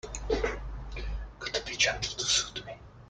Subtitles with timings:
[1.37, 2.73] Gotta be gentle to suit me.